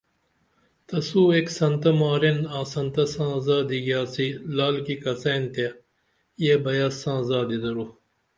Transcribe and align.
تسو 0.87 1.21
ایک 1.33 1.47
سنتہ 1.57 1.91
مارین 1.99 2.39
آں 2.57 2.65
سنتہ 2.73 3.03
ساں 3.13 3.33
زادی 3.45 3.79
گیاڅی 3.85 4.27
لعل 4.55 4.77
کی 4.85 4.95
کڅین 5.03 5.43
تے 5.53 5.65
یہ 6.43 6.53
بیاس 6.63 6.93
ساں 7.03 7.19
زادی 7.29 7.57
درو 7.63 7.85